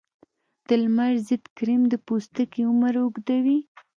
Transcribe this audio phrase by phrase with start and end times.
[0.67, 3.59] د لمر ضد کریم د پوستکي عمر اوږدوي.